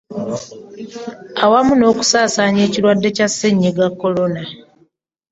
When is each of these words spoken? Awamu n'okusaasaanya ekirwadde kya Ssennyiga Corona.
Awamu 1.43 1.73
n'okusaasaanya 1.75 2.61
ekirwadde 2.67 3.09
kya 3.15 3.27
Ssennyiga 3.29 3.85
Corona. 4.01 4.41